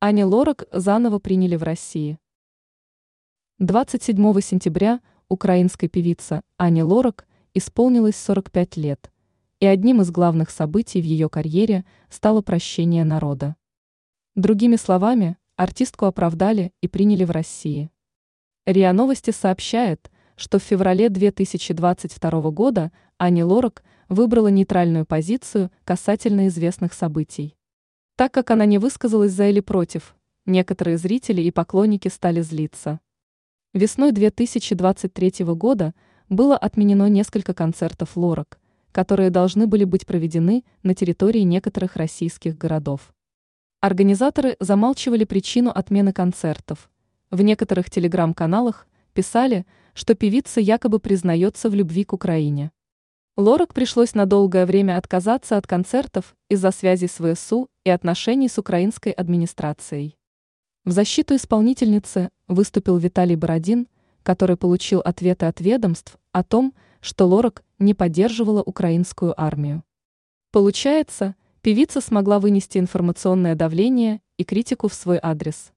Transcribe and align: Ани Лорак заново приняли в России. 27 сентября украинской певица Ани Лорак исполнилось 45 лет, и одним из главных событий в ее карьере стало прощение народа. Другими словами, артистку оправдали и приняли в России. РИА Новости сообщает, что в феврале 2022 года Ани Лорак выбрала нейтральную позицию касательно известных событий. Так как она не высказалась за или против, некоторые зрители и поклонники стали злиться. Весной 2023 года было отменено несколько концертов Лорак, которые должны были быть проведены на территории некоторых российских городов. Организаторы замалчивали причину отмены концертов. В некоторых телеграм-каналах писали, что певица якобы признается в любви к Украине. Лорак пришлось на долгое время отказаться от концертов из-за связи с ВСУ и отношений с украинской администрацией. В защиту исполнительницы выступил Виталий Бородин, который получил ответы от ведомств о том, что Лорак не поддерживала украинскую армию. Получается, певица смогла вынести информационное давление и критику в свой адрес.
Ани 0.00 0.22
Лорак 0.22 0.68
заново 0.70 1.18
приняли 1.18 1.56
в 1.56 1.64
России. 1.64 2.20
27 3.58 4.40
сентября 4.40 5.00
украинской 5.28 5.88
певица 5.88 6.42
Ани 6.56 6.84
Лорак 6.84 7.26
исполнилось 7.52 8.14
45 8.14 8.76
лет, 8.76 9.10
и 9.58 9.66
одним 9.66 10.00
из 10.00 10.12
главных 10.12 10.50
событий 10.50 11.02
в 11.02 11.04
ее 11.04 11.28
карьере 11.28 11.84
стало 12.10 12.42
прощение 12.42 13.02
народа. 13.02 13.56
Другими 14.36 14.76
словами, 14.76 15.36
артистку 15.56 16.04
оправдали 16.04 16.72
и 16.80 16.86
приняли 16.86 17.24
в 17.24 17.32
России. 17.32 17.90
РИА 18.66 18.92
Новости 18.92 19.32
сообщает, 19.32 20.12
что 20.36 20.60
в 20.60 20.62
феврале 20.62 21.08
2022 21.08 22.50
года 22.52 22.92
Ани 23.16 23.42
Лорак 23.42 23.82
выбрала 24.08 24.46
нейтральную 24.46 25.06
позицию 25.06 25.72
касательно 25.84 26.46
известных 26.46 26.92
событий. 26.92 27.57
Так 28.18 28.34
как 28.34 28.50
она 28.50 28.66
не 28.66 28.78
высказалась 28.78 29.30
за 29.30 29.48
или 29.48 29.60
против, 29.60 30.16
некоторые 30.44 30.98
зрители 30.98 31.40
и 31.40 31.52
поклонники 31.52 32.08
стали 32.08 32.40
злиться. 32.40 32.98
Весной 33.74 34.10
2023 34.10 35.44
года 35.54 35.94
было 36.28 36.56
отменено 36.56 37.08
несколько 37.08 37.54
концертов 37.54 38.16
Лорак, 38.16 38.58
которые 38.90 39.30
должны 39.30 39.68
были 39.68 39.84
быть 39.84 40.04
проведены 40.04 40.64
на 40.82 40.96
территории 40.96 41.42
некоторых 41.42 41.94
российских 41.94 42.58
городов. 42.58 43.14
Организаторы 43.80 44.56
замалчивали 44.58 45.22
причину 45.22 45.70
отмены 45.70 46.12
концертов. 46.12 46.90
В 47.30 47.40
некоторых 47.42 47.88
телеграм-каналах 47.88 48.88
писали, 49.12 49.64
что 49.94 50.16
певица 50.16 50.60
якобы 50.60 50.98
признается 50.98 51.70
в 51.70 51.74
любви 51.76 52.02
к 52.02 52.12
Украине. 52.12 52.72
Лорак 53.38 53.72
пришлось 53.72 54.14
на 54.14 54.26
долгое 54.26 54.66
время 54.66 54.98
отказаться 54.98 55.56
от 55.56 55.64
концертов 55.64 56.34
из-за 56.48 56.72
связи 56.72 57.06
с 57.06 57.22
ВСУ 57.22 57.68
и 57.84 57.90
отношений 57.90 58.48
с 58.48 58.58
украинской 58.58 59.12
администрацией. 59.12 60.16
В 60.84 60.90
защиту 60.90 61.36
исполнительницы 61.36 62.30
выступил 62.48 62.96
Виталий 62.96 63.36
Бородин, 63.36 63.86
который 64.24 64.56
получил 64.56 64.98
ответы 64.98 65.46
от 65.46 65.60
ведомств 65.60 66.18
о 66.32 66.42
том, 66.42 66.74
что 67.00 67.28
Лорак 67.28 67.62
не 67.78 67.94
поддерживала 67.94 68.60
украинскую 68.60 69.40
армию. 69.40 69.84
Получается, 70.50 71.36
певица 71.60 72.00
смогла 72.00 72.40
вынести 72.40 72.78
информационное 72.78 73.54
давление 73.54 74.20
и 74.36 74.42
критику 74.42 74.88
в 74.88 74.94
свой 74.94 75.20
адрес. 75.22 75.70